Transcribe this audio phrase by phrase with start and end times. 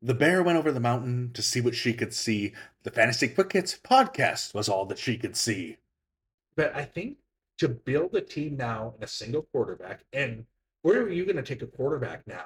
[0.00, 2.52] The bear went over the mountain to see what she could see.
[2.84, 5.78] The Fantasy Quick Hits podcast was all that she could see.
[6.54, 7.16] But I think
[7.58, 10.44] to build a team now in a single quarterback, and
[10.82, 12.44] where are you going to take a quarterback now?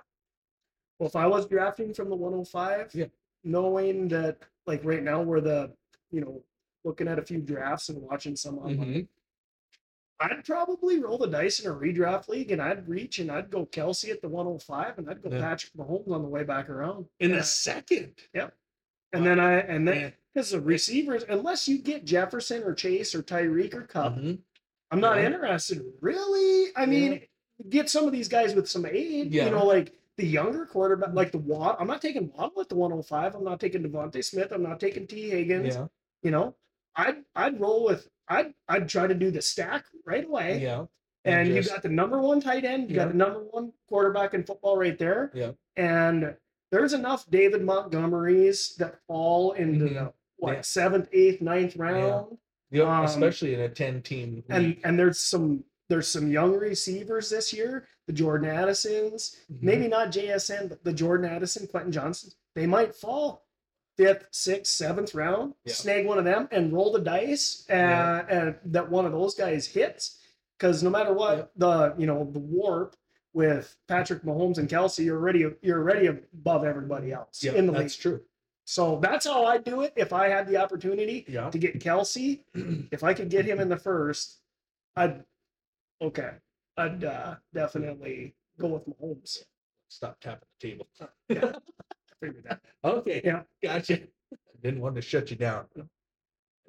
[0.98, 3.06] Well, if I was drafting from the 105, Yeah.
[3.44, 5.72] knowing that like right now we're the,
[6.10, 6.42] you know,
[6.84, 9.00] looking at a few drafts and watching some Mm-hmm.
[10.22, 13.66] I'd probably roll the dice in a redraft league and I'd reach and I'd go
[13.66, 15.40] Kelce at the 105 and I'd go Yeah.
[15.40, 17.06] Patrick Mahomes on the way back around.
[17.18, 17.38] In Yeah.
[17.38, 18.14] a second.
[18.34, 23.22] And then I and then because the receivers, unless you get Jefferson or Chase or
[23.22, 24.38] Tyreek or Kupp, Mhm.
[24.90, 25.26] I'm not Yeah.
[25.26, 25.82] interested.
[26.00, 26.72] Really?
[26.76, 27.26] I mean,
[27.68, 29.32] get some of these guys with some aid.
[29.32, 29.46] Yeah.
[29.46, 31.76] You know, like the younger quarterback, like the Watt.
[31.80, 33.34] I'm not taking Waddle at the 105.
[33.34, 34.52] I'm not taking DeVonta Smith.
[34.52, 35.74] I'm not taking Tee Higgins.
[35.74, 35.88] Yeah.
[36.22, 36.54] You know,
[36.96, 40.60] I'd I'd roll with I'd I'd try to do the stack right away.
[40.62, 40.86] Yeah.
[41.24, 43.04] And you just- got the number one tight end, you Yeah.
[43.04, 45.30] got the number one quarterback in football right there.
[45.34, 45.52] Yeah.
[45.76, 46.36] And
[46.72, 49.94] there's enough David Montgomerys that fall into Mhm.
[49.94, 50.60] the what Yeah.
[50.62, 52.38] seventh, eighth, ninth round.
[52.70, 57.28] Yeah, Um, especially in a 10 team And and there's some there's some young receivers
[57.28, 59.62] this year, the Jordan Addisons, Mhm.
[59.62, 63.44] maybe not JSN, but the Jordan Addison, Quentin Johnston, they might fall
[63.96, 65.54] fifth, sixth, seventh round.
[65.64, 65.72] Yeah.
[65.74, 68.26] Snag one of them and roll the dice, uh, Yeah.
[68.28, 70.18] and that one of those guys hits.
[70.58, 71.44] Because no matter what, Yeah.
[71.56, 72.96] the you know the warp
[73.34, 77.72] with Patrick Mahomes and Kelce, you're already you're already above everybody else Yeah, in the
[77.72, 77.82] league.
[77.82, 78.22] that's true.
[78.64, 79.92] So that's how I do it.
[79.96, 82.40] If I had the opportunity to get Kelce,
[82.92, 84.38] if I could get him in the first,
[84.94, 85.24] I'd
[86.00, 86.32] okay.
[86.76, 89.38] I'd uh, definitely go with Mahomes.
[89.88, 90.86] Stop tapping the table.
[91.28, 91.52] Yeah.
[91.56, 92.61] I figured that.
[92.84, 93.20] Okay.
[93.24, 93.42] Yeah.
[93.62, 94.00] Gotcha.
[94.62, 95.66] Didn't want to shut you down.
[95.78, 95.82] I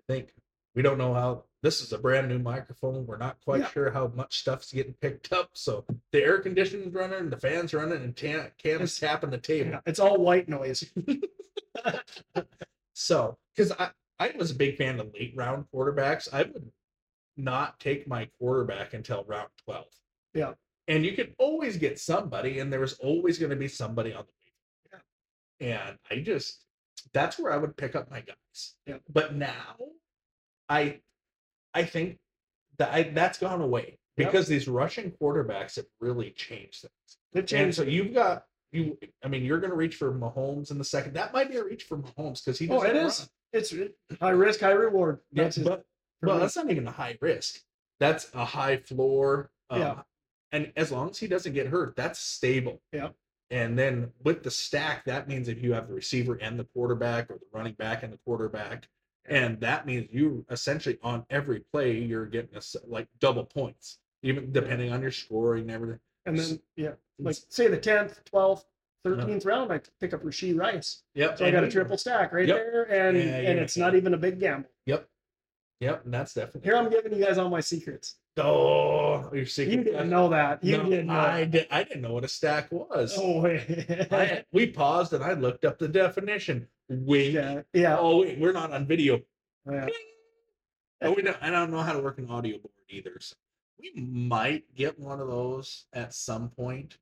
[0.08, 0.34] think
[0.76, 3.06] we don't know how this is a brand new microphone.
[3.06, 3.70] We're not quite Yeah.
[3.70, 5.50] sure how much stuff's getting picked up.
[5.54, 9.72] So the air conditioning's running, and the fans running, and ta- Cam's tapping the table.
[9.72, 10.84] Yeah, it's all white noise.
[12.96, 16.72] So, because I, I was a big fan of late round quarterbacks, I would
[17.36, 19.86] not take my quarterback until round 12.
[20.36, 20.54] Yeah.
[20.88, 24.26] And you could always get somebody, and there was always going to be somebody on
[24.28, 24.34] the.
[25.60, 26.66] And I just,
[27.14, 28.76] that's where I would pick up my guys.
[28.86, 28.98] Yeah.
[29.12, 29.76] But now,
[30.70, 31.00] I,
[31.74, 32.20] I think
[32.78, 34.32] that I, that's gone away Yep.
[34.32, 37.18] because these Russian quarterbacks have really changed things.
[37.34, 38.96] It And so you've got you.
[39.24, 41.14] I mean, you're going to reach for Mahomes in the second.
[41.14, 42.70] That might be a reach for Mahomes because he.
[42.70, 43.08] Oh, it run.
[43.08, 43.28] is.
[43.54, 43.74] It's
[44.22, 45.20] high risk, high reward.
[45.32, 45.84] Yeah, That's it but
[46.22, 47.60] well, that's not even a high risk.
[48.00, 49.50] That's a high floor.
[49.72, 50.02] Um, Yeah.
[50.52, 52.82] And as long as he doesn't get hurt, that's stable.
[52.92, 53.10] Yeah.
[53.50, 57.30] And then with the stack, that means if you have the receiver and the quarterback,
[57.30, 58.88] or the running back and the quarterback,
[59.26, 64.52] and that means you essentially on every play you're getting a, like double points, even
[64.52, 66.00] depending on your scoring and everything.
[66.26, 68.66] and then yeah, like say the tenth, twelfth,
[69.06, 69.16] uh-huh.
[69.16, 71.04] thirteenth round, I pick up Rashee Rice.
[71.16, 71.38] Yep.
[71.38, 72.56] So I got a triple stack right Yep.
[72.58, 73.64] there, and Yeah, and yeah.
[73.64, 74.70] it's not even a big gamble.
[75.84, 76.06] Yep.
[76.06, 76.62] And that's definitely.
[76.70, 78.16] Here I'm giving you guys all my secrets.
[78.38, 79.74] Oh, your secret.
[79.78, 80.64] You didn't know that.
[80.64, 81.20] You No, didn't know.
[81.20, 81.68] I did.
[81.70, 83.16] I didn't know what a stack was.
[83.18, 83.46] Oh,
[84.12, 86.68] I, we paused and I looked up the definition.
[86.90, 87.32] Wait.
[87.34, 87.98] yeah, yeah.
[88.00, 89.22] Oh wait, we're not on video.
[89.72, 89.88] yeah.
[91.02, 93.18] Oh, we don't, I don't know how to work an audio board either.
[93.20, 93.36] So
[93.80, 96.98] we might get one of those at some point.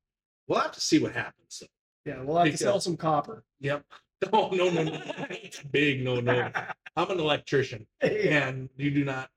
[0.48, 1.60] We'll have to see what happens.
[1.60, 2.10] though.
[2.12, 3.44] Yeah, we'll have to sell some copper.
[3.60, 3.84] Yep.
[4.32, 5.00] Oh no no no!
[5.30, 6.50] It's big no no.
[6.96, 8.48] I'm an electrician, yeah.
[8.48, 9.30] and you do not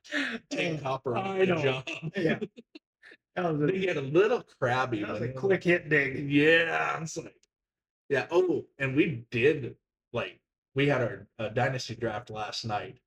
[0.50, 1.62] take copper on I the know.
[1.62, 1.88] job.
[2.16, 2.40] yeah.
[3.36, 5.02] That was They a, get a little crabby.
[5.04, 6.32] that was a quick hit dig.
[6.32, 7.36] Yeah, it's like,
[8.08, 8.28] yeah.
[8.32, 9.76] Oh, and we did
[10.14, 10.40] like
[10.74, 13.00] we had our uh, dynasty draft last night,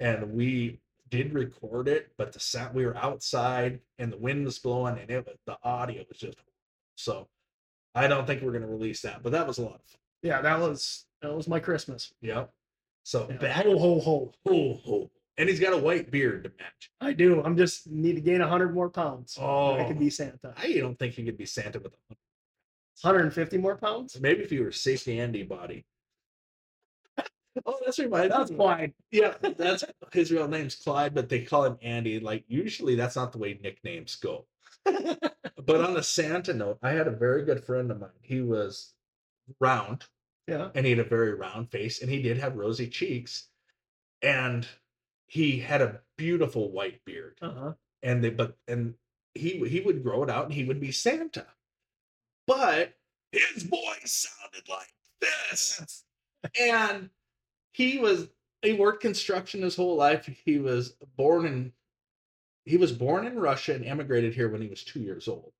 [0.00, 0.80] and we
[1.10, 5.10] did record it, but the sound we were outside and the wind was blowing, and
[5.10, 6.38] it was the audio was just
[6.94, 7.28] so.
[7.94, 10.00] I don't think we're gonna release that, but that was a lot of fun.
[10.22, 12.12] Yeah, that was that was my Christmas.
[12.20, 12.50] Yep.
[13.04, 13.36] So Yeah.
[13.38, 14.32] that Ho ho ho.
[14.46, 16.90] ho ho, and he's got a white beard to match.
[17.00, 17.42] I do.
[17.42, 19.36] I'm just need to gain hundred more pounds.
[19.40, 20.52] Oh, I could be Santa.
[20.56, 22.14] I don't think he could be Santa with a
[23.02, 24.18] 150 more pounds.
[24.20, 25.84] maybe if you were safety Andy body.
[27.66, 28.92] oh, that's reminds That's why.
[29.10, 32.20] Yeah, that's his real name's Clyde, but they call him Andy.
[32.20, 34.46] Like usually that's not the way nicknames go.
[34.84, 38.10] but on a Santa note, I had a very good friend of mine.
[38.22, 38.94] He was
[39.60, 40.04] round
[40.46, 40.70] Yeah.
[40.74, 43.48] and he had a very round face and he did have rosy cheeks
[44.22, 44.66] and
[45.26, 47.38] he had a beautiful white beard.
[47.42, 47.72] Uh huh.
[48.02, 48.94] And they but and
[49.34, 51.46] he he would grow it out and he would be Santa.
[52.46, 52.94] But
[53.32, 56.04] his voice sounded like this.
[56.58, 57.10] and
[57.72, 58.28] he was
[58.62, 60.26] he worked construction his whole life.
[60.44, 61.72] He was born in
[62.64, 65.52] he was born in Russia and emigrated here when he was two years old.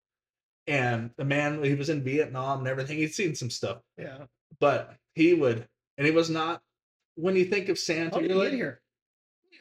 [0.68, 2.98] And the man he was in Vietnam and everything.
[2.98, 4.26] He'd seen some stuff, Yeah.
[4.60, 5.66] but he would,
[5.96, 6.62] and he was not.
[7.16, 8.80] When you think of Santa, How did he like, get here?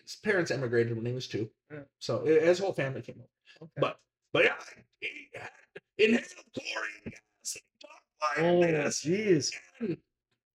[0.04, 1.80] his parents emigrated when he was two, Yeah.
[2.00, 3.30] so uh, his whole family came over.
[3.64, 3.72] Okay.
[3.78, 4.00] But
[4.34, 4.56] but yeah,
[5.00, 5.50] he had
[5.98, 9.52] inhaled chlorine gas and he talked like oh, jeez.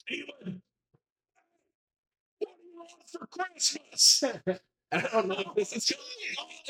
[0.07, 0.61] he would.
[2.39, 4.25] What do you want for Christmas?
[4.93, 5.93] I don't know if this is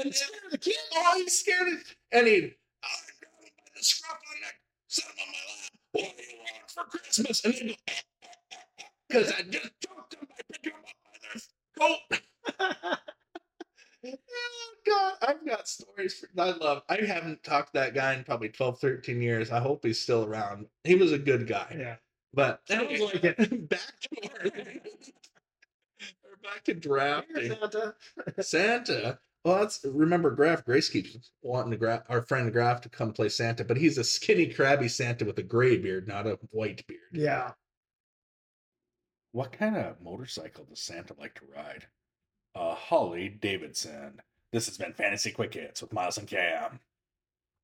[0.03, 0.77] and scared the kid.
[0.95, 1.81] Oh, he's scared it.
[2.13, 2.55] And he'd
[2.85, 2.89] I
[3.21, 4.55] grab him by the of the neck,
[4.89, 5.73] set him on my lap.
[5.93, 7.45] What do you want for Christmas?
[7.45, 7.95] And he'd go,
[9.09, 12.99] because I just choked him by picking him up by their coat.
[14.05, 16.15] Oh God, I've got stories.
[16.15, 16.83] For, I love.
[16.89, 19.51] I haven't talked to that guy in probably 12, 13 years.
[19.53, 20.67] I hope he's still around.
[20.85, 21.77] He was a good guy.
[21.79, 21.97] yeah.
[22.35, 23.69] But Sounds anyway, like it.
[23.69, 24.09] back to
[26.25, 27.57] we're back to Here, drafting.
[27.61, 27.95] Santa.
[28.41, 29.19] Santa.
[29.45, 33.29] Well, that's remember Graf Grace keeps wanting to Graf, our friend Graf to come play
[33.29, 37.01] Santa, but he's a skinny, crabby Santa with a gray beard, not a white beard.
[37.13, 37.53] Yeah.
[39.33, 41.87] What kind of motorcycle does Santa like to ride?
[42.55, 44.21] Uh, Holly Davidson.
[44.53, 46.79] This has been Fantasy Quick Hits with Miles and Cam.